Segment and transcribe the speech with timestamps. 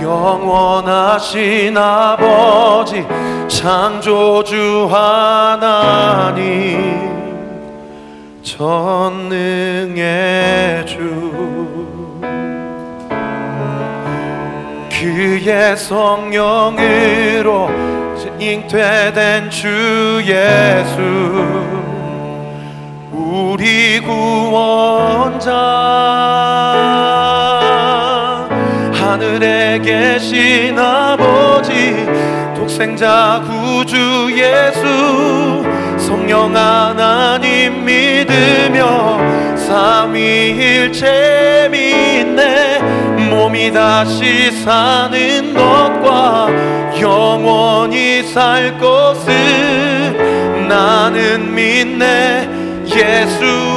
[0.00, 3.06] 영원하신 아버지
[3.48, 6.36] 창조주 하나님
[8.42, 9.96] 전능의
[10.86, 11.26] 주.
[14.90, 17.68] 그의 성령으로
[18.38, 21.00] 잉태된 주 예수
[23.12, 25.52] 우리 구원자
[29.16, 32.04] 하늘에 계신 아버지
[32.54, 35.64] 독생자 구주 예수
[35.98, 39.18] 성령 하나님 믿으며
[39.56, 41.00] 삼위일체
[41.72, 42.78] 믿네.
[43.30, 46.48] 몸이 다시 사는 것과
[47.00, 49.32] 영원히 살 것을
[50.68, 52.50] 나는 믿네.
[52.94, 53.75] 예수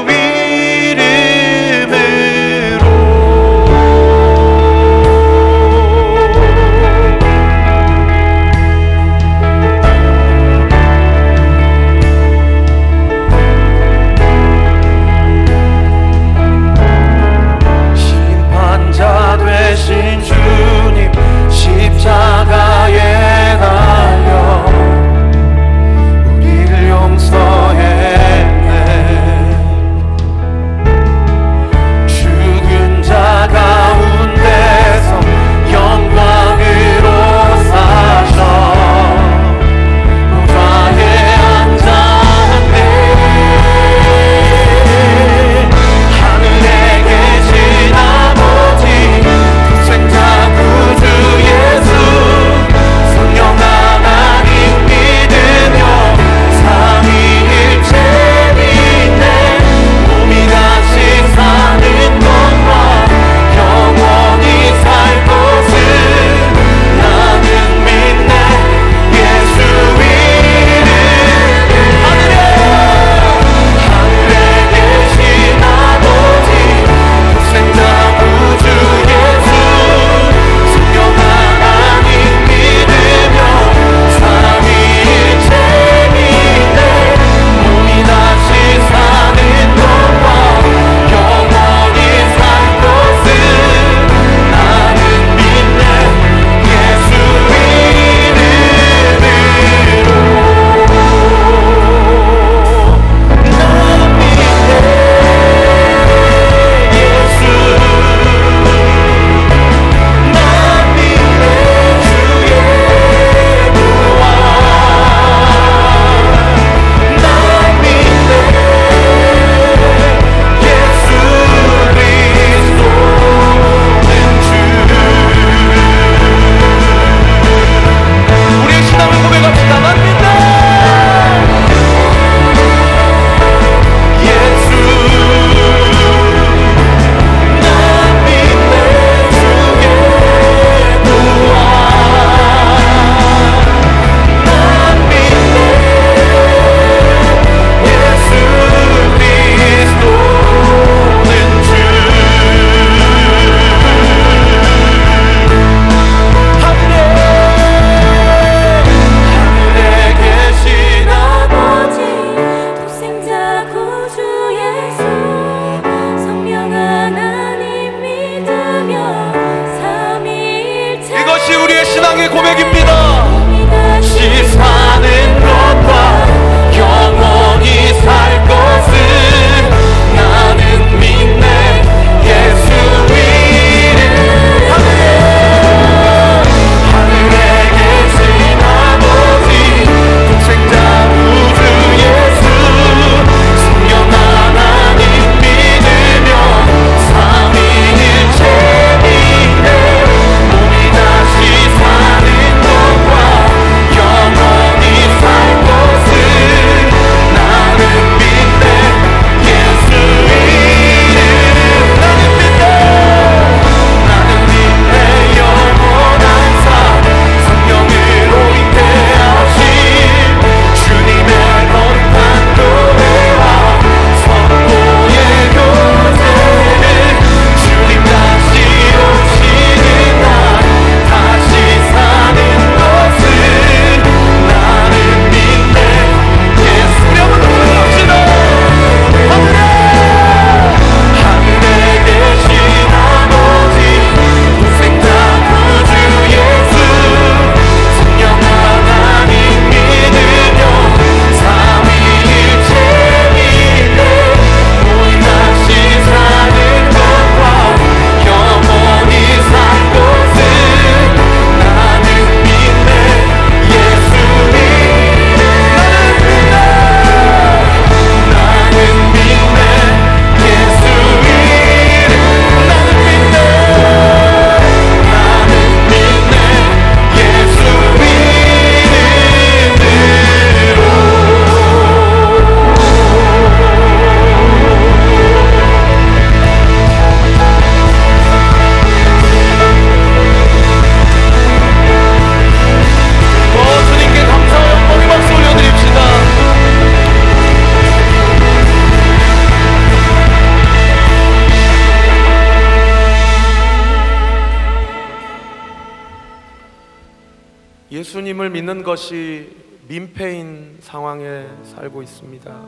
[309.00, 309.55] 것이
[309.88, 312.65] 민폐인 상황에 살고 있습니다.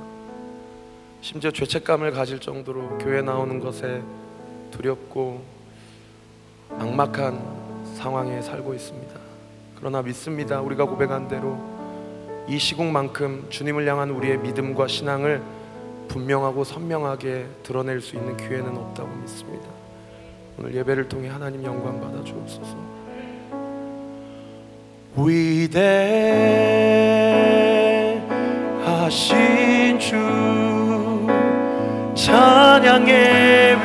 [1.19, 4.01] 심지어 죄책감을 가질 정도로 교회 나오는 것에
[4.71, 5.43] 두렵고
[6.69, 9.13] 막막한 상황에 살고 있습니다.
[9.75, 10.61] 그러나 믿습니다.
[10.61, 11.59] 우리가 고백한 대로
[12.47, 15.43] 이 시국만큼 주님을 향한 우리의 믿음과 신앙을
[16.07, 19.67] 분명하고 선명하게 드러낼 수 있는 기회는 없다고 믿습니다.
[20.57, 23.00] 오늘 예배를 통해 하나님 영광 받아 주옵소서.
[25.17, 25.59] 위대하신
[29.99, 31.27] 주
[32.15, 33.75] 찬양의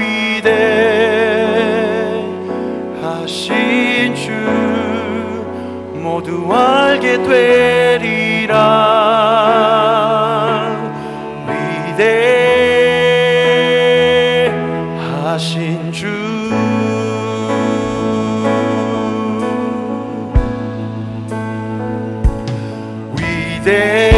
[3.11, 4.31] 위대하신 주
[5.95, 7.86] 모두 알게 되
[23.87, 24.16] 위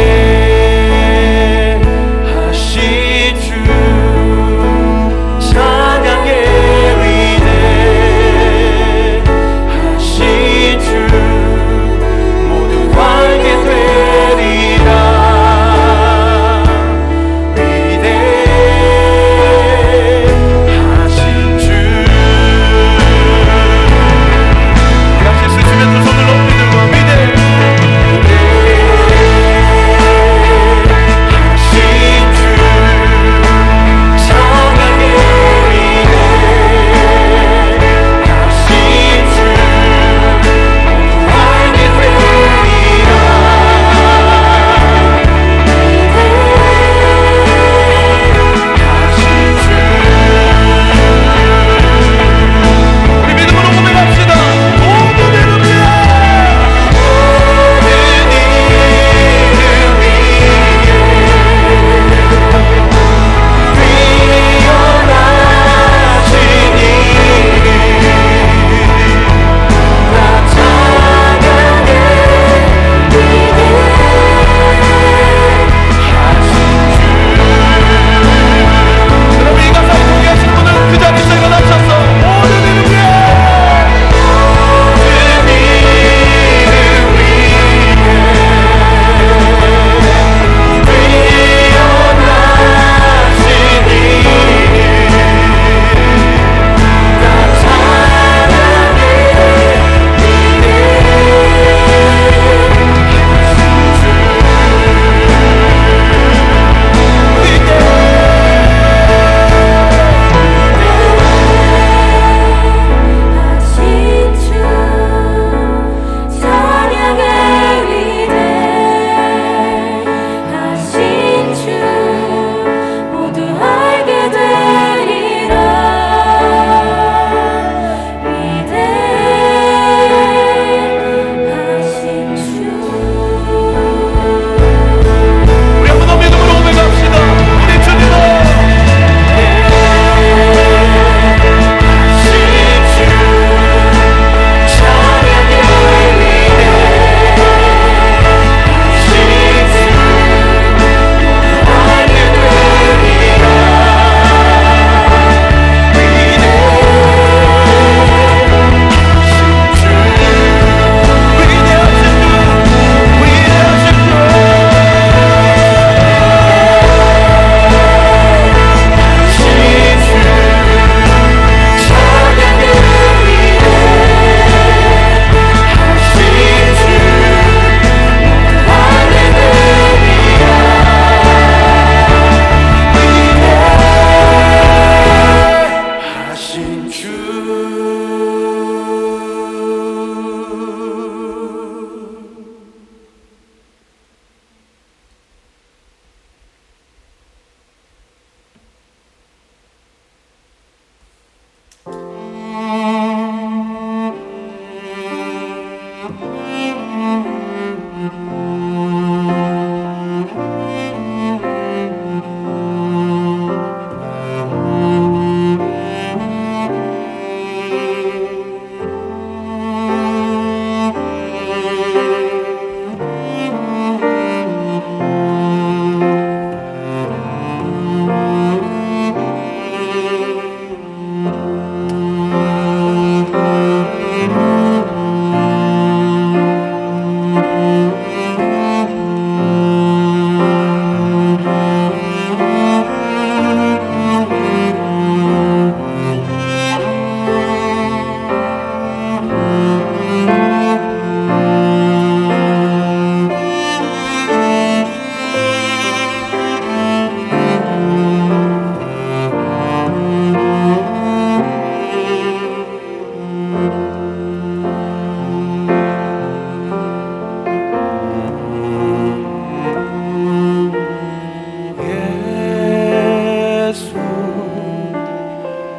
[273.69, 273.93] 예수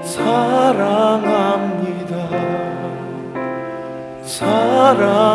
[0.05, 1.35] 사랑합니다.
[4.23, 5.30] 사랑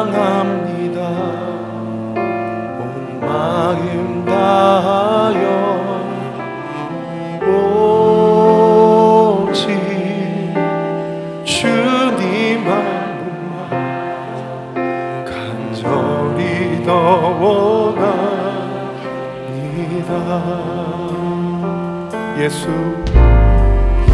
[22.35, 22.65] Jesus.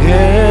[0.06, 0.51] Yeah.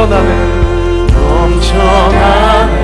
[0.00, 0.30] 넘쳐나네.
[1.12, 2.74] 넘쳐나네.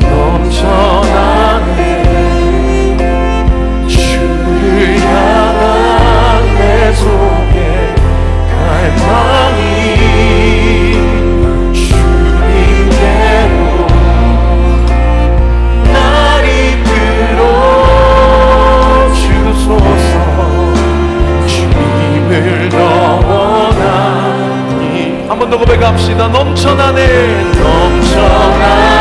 [0.00, 1.76] 넘쳐나네.
[3.86, 7.94] 주를 향한 내 속에
[8.50, 9.47] 갈망
[25.38, 26.26] 한 번 더 고백합시다.
[26.26, 27.52] 넘쳐나네.
[27.62, 28.97] 넘쳐나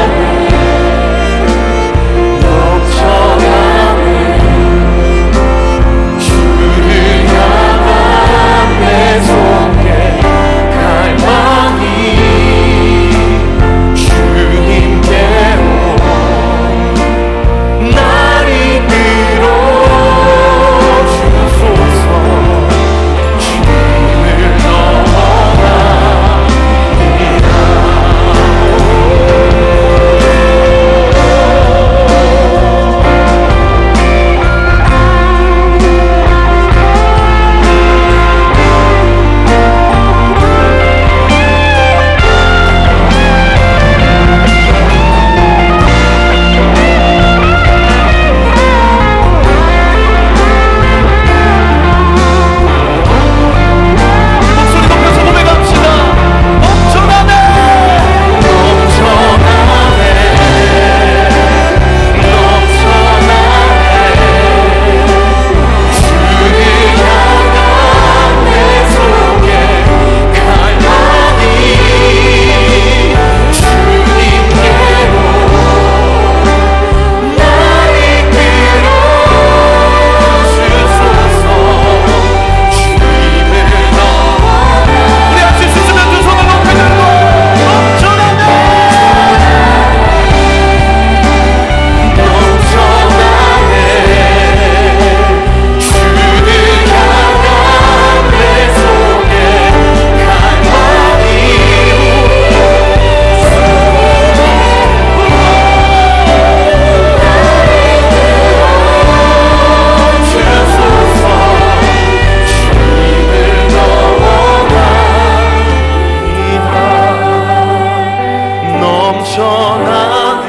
[119.27, 120.47] 넘쳐나네.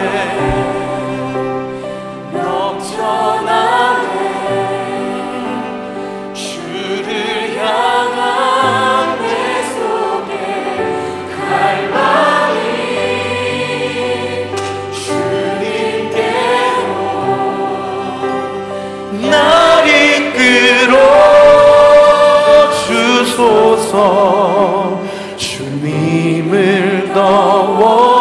[2.33, 4.07] 넘쳐나네.
[6.33, 9.27] 주를 향한 내
[9.75, 10.33] 속에
[11.41, 12.61] 갈망이
[14.93, 16.21] 주님께로
[19.29, 20.95] 날 이끌어
[22.87, 23.87] 주소서.
[25.37, 28.18] 주님을 더워